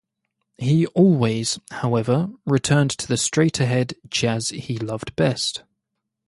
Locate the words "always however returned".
0.87-2.89